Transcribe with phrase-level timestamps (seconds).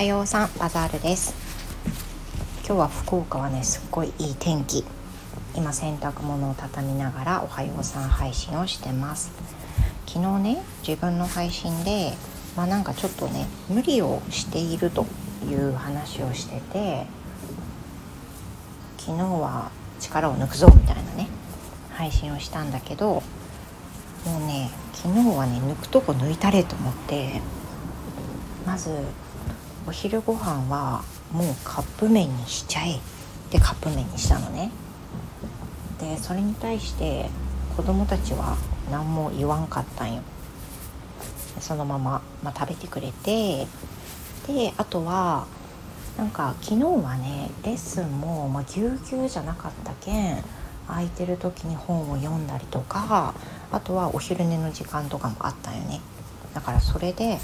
[0.00, 1.34] はようさんバザールです。
[2.66, 4.82] 今日は福岡はねすっごいいい天気。
[5.54, 9.30] 今洗濯物を畳みながらおはようさん配信をしてます。
[10.06, 12.14] 昨日ね自分の配信で
[12.56, 15.04] まあなんかちょっとね無理をしていると
[15.46, 17.06] いう話をしてて
[18.96, 21.28] 昨日は力を抜くぞみたいなね
[21.92, 23.22] 配信をしたんだけど
[24.24, 27.42] もうね昨日はね抜くとこ抜いたれと思って
[28.64, 29.04] まず
[29.90, 33.00] お昼ご飯はもうカップ麺にしちゃえっ
[33.50, 34.70] てカップ麺にしたのね。
[35.98, 37.28] でそれに対して
[37.76, 38.56] 子供たちは
[38.92, 40.22] 何も言わんかったんよ。
[41.58, 43.66] そのまま、まあ、食べてくれて。
[44.46, 45.48] であとは
[46.16, 50.44] なんか昨日はねレッスンも、ま、ぎゅうぎゅうじゃなかったけん
[50.86, 53.34] 空いてる時に本を読んだりとか
[53.72, 56.00] あとはお昼寝の時間とかもあったよね。
[56.54, 57.40] だからそれで、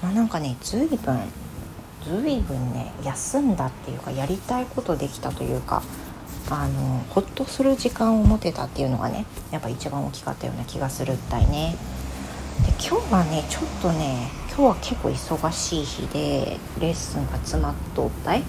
[0.00, 1.18] まあ、なんかね随分
[2.04, 5.82] 随分ね休んだっていうかやりたいことできたというか
[6.50, 11.76] あのほっとする時間を持てたっていうのがねやっぱ一番大きかったような気がするったいね。
[12.66, 18.42] で今日はねちょっとね今日は結構忙しい日でレッスンが詰まっとったい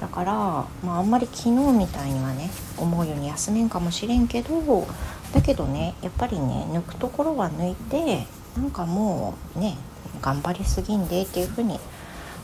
[0.00, 4.86] だから、まあ、あんまり昨日みたいにはね思うように休めんかもしれんけど
[5.32, 9.76] だけどねやっぱりね抜くところは抜いてなんかもうね
[10.20, 11.78] 頑張りすぎんでっていうふうに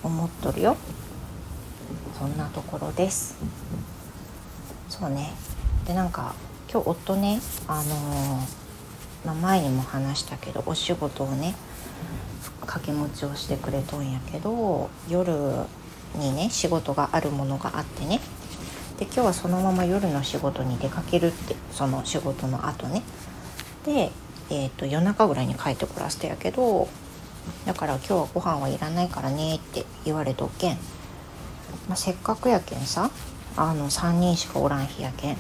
[0.05, 0.77] 思っとるよ。
[2.19, 3.37] そんなところです。
[4.89, 5.33] そうね。
[5.87, 6.35] でなんか
[6.71, 11.55] 今日夫ねあのー、まあ、前にも話したけどお仕事をね
[12.61, 15.33] 掛け持ちをしてくれとんやけど夜
[16.17, 18.21] にね仕事があるものがあってね。
[18.99, 23.03] で今日はそのまま夜の仕事に出かけるってその仕事の後ね。
[23.85, 24.13] で、
[24.51, 26.89] えーと、夜中ぐらいに帰ってこらせてやけど
[27.67, 30.77] だから今日はご飯はいらないからねって言われとけん、
[31.89, 33.11] まあ、せっかくやけんさ
[33.57, 35.37] あの3人しかおらん日やけん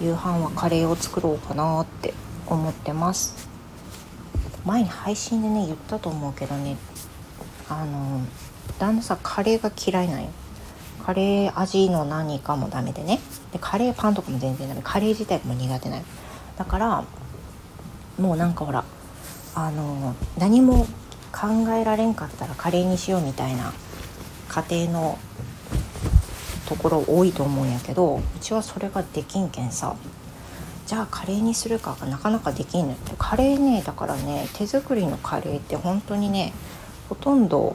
[0.00, 2.14] 夕飯はカレーを作ろうかなって
[2.46, 3.48] 思ってます。
[4.64, 6.76] 前に配信でね言ったと思うけどね
[7.68, 8.22] あの
[8.78, 10.30] 旦那さんカレーが嫌いなんよ。
[11.04, 13.20] カレー味の何かもダメでね。
[13.52, 14.80] でカレーパンとかも全然ダメ。
[14.82, 16.02] カレー自体も苦手なの
[16.56, 17.04] だから
[18.18, 18.83] もうなんかほら
[19.54, 20.86] あの何も
[21.32, 23.72] 考えられんかったらカレーにしようみたいな
[24.48, 25.18] 家庭の
[26.68, 29.96] ところ多いと思うんやけどうちはそれができんけんさ。
[30.86, 33.12] じゃあカレーにするかがなかなかできんのって。
[33.18, 36.52] カレーねだからね手作りのカレーって本当にね
[37.08, 37.74] ほとんど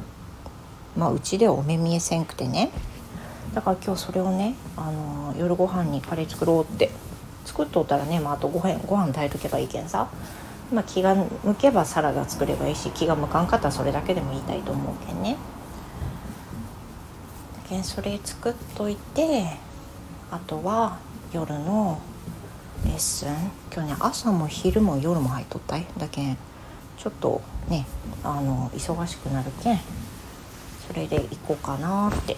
[0.96, 2.72] まあうちではお目見えせんくてね。
[3.54, 6.92] だから今日それをね、あの夜ご飯にカレー作ろうって。
[7.46, 10.08] 作っとったらね、まあ、あとご飯ご飯炊いとけばいいけんさ、
[10.72, 15.36] まあ、気が向けばサラダ作ればいいし気が向かんかったらそれだけでも言いたいと思うけんね。
[17.68, 19.46] けんそれ作っといて
[20.32, 20.98] あとは
[21.34, 22.00] 夜の
[22.86, 23.30] レッスン。
[23.74, 25.86] 今日ね朝も昼も夜も入っとったい。
[25.98, 26.38] だけん
[26.98, 27.86] ちょっとね
[28.24, 29.80] あの忙しくなるけん
[30.88, 32.38] それで行こうかなって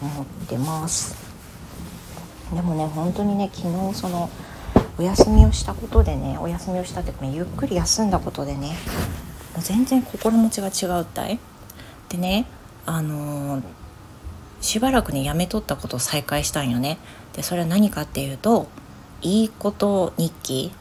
[0.00, 1.16] 思ってます。
[2.54, 4.30] でもね本当にね昨日その
[4.98, 8.68] お休みをしたことでねお休みをしたっていうかゆっくり休んだことでね
[9.54, 11.38] もう全然心持ちが違うったい。
[12.08, 12.46] でね
[12.86, 13.62] あのー、
[14.60, 16.98] しばらくねやめとったことを再開したんよね。
[17.34, 18.68] でそれは何かっていうと
[19.22, 20.72] いいこと日記、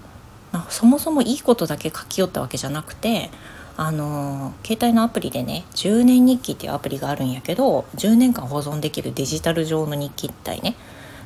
[0.52, 3.30] まあ、そもそもいいことだけ書き寄ったわけじゃなくて
[3.78, 10.76] あの携帯のアプリでね10年日記っていうアプリがあるんやけど10年間保存できるデジタル上の日記ってね。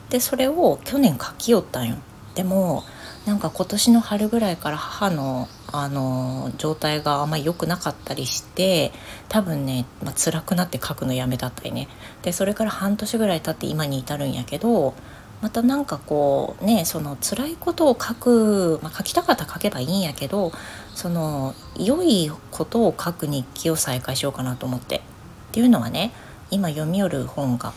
[0.10, 1.98] でそれを去年書きよったんよ。
[2.36, 2.84] でも
[3.26, 8.92] なんか今年の春ぐらいから母のあの状態があんまり良くなかったりして
[9.28, 11.88] 多分ね、まあ、辛くなって書くのやめたったりね
[12.24, 14.96] でそれから半年ぐらい経って今に至るんやけど
[15.42, 20.52] またなんかこうねその辛いことを書く、まあ、書きたかったら書けばいいんやけど
[20.96, 25.02] その良いことを書く日記を再開しようかなと思って。
[25.50, 26.12] っていうのはね
[26.52, 27.74] 今読み寄る本が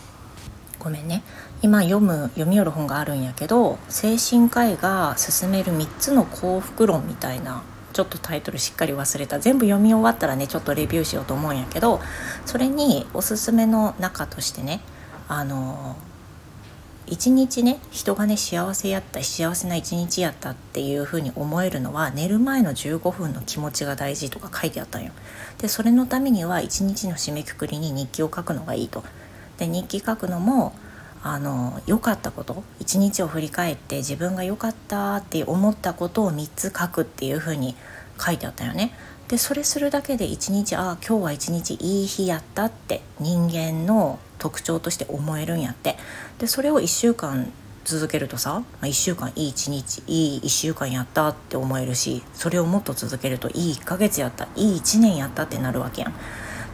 [0.83, 1.23] ごめんね
[1.61, 7.63] 今読む読み寄る本があるんやけど精神科医が勧める3つの幸福論みたいな
[7.93, 12.01] ちょっとタイトルしっかり忘れた全部読み終わったらねちょっとレビューしようと思うんやけど
[12.45, 14.81] それにおすすめの中としてね
[15.27, 15.95] あの
[17.05, 25.11] 一日ね人がね幸せやった幸せな一日やったっていう風に思えるのは寝る前の15分の気持ちが大事とか書いてあったんよ。
[25.59, 29.03] でそれのためには一日の締めくくりに日記を書くのがいいと。
[29.57, 30.73] で日記書くのも
[31.23, 37.75] あの良かったこと一日を振り返って自分が良かったって思ったことを3つ書くっていう風に
[38.19, 38.93] 書いてあったよね。
[39.29, 45.95] でそれするだけで一日ああ今日は一日いい日やったって人間の特徴として思えるんやって
[46.39, 47.51] でそれを1週間
[47.85, 56.13] 続けるとさ、まあ、1週間いい1日いい1週間やったって思えるしそれをもっと続けるといい1ヶ月やったいい1年やったってなるわけやん。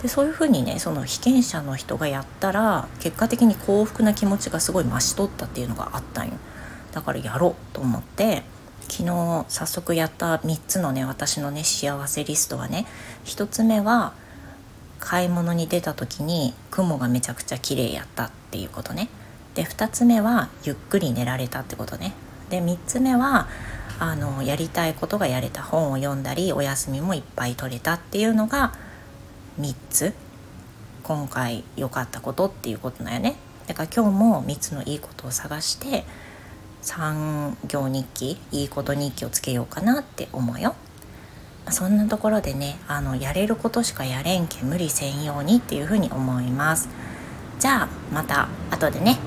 [0.01, 6.33] でそういうふうにねその被験者の人がやったら結果的に幸福な気持ちがすごい増しとったっていうのがあったんよ。
[6.91, 8.43] だからやろうと思って
[8.87, 12.85] 昨日早速やった3つのね私のね幸せリストはね
[13.25, 14.13] 1つ目は
[14.99, 19.09] 買い物に出た時に雲がめちゃくちゃ綺麗やったっていうことね。
[19.55, 22.13] で2つ目はゆっくり寝られたってことね。
[22.49, 23.47] で3つ目は
[23.99, 28.73] あのやりたいことがやれた本を読んだりお休みもいっぱい取れたっていうのが
[29.59, 30.13] 3つ。
[31.03, 33.35] 今回良かったことっていうことだよね。
[33.67, 36.05] だから今日も3つのいいことを探して
[36.81, 40.75] 産業日記いいこと日記をつけようかなって思うよ。
[41.69, 46.89] そんなところでねあのやれることしかやれんけ無理せんようにっていうふうに思います。
[47.59, 49.17] じゃあまた後でね。